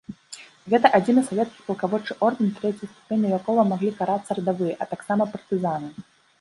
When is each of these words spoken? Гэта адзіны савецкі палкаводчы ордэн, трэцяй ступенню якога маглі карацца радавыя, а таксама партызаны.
Гэта 0.73 0.87
адзіны 0.97 1.21
савецкі 1.27 1.65
палкаводчы 1.67 2.17
ордэн, 2.29 2.49
трэцяй 2.61 2.91
ступенню 2.95 3.29
якога 3.39 3.69
маглі 3.75 3.95
карацца 4.03 4.31
радавыя, 4.41 4.73
а 4.83 4.93
таксама 4.97 5.33
партызаны. 5.37 5.89